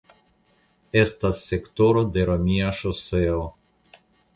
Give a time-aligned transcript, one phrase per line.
[1.01, 3.49] Estas sektoro de romia ŝoseo.